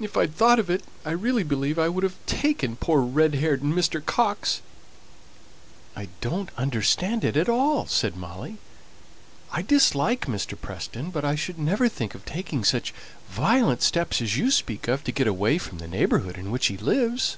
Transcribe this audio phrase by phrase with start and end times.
[0.00, 3.60] If I'd thought of it, I really believe I would have taken poor red haired
[3.60, 4.00] Mr.
[4.00, 4.62] Coxe."
[5.96, 8.58] "I don't understand it at all," said Molly.
[9.50, 10.56] "I dislike Mr.
[10.56, 12.94] Preston, but I should never think of taking such
[13.30, 16.76] violent steps as you speak of, to get away from the neighbourhood in which he
[16.76, 17.36] lives."